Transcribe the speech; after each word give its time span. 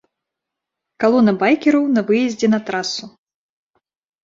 Калона 1.03 1.33
байкераў 1.43 1.85
на 1.99 2.05
выездзе 2.09 2.51
на 2.57 2.63
трасу. 2.73 3.05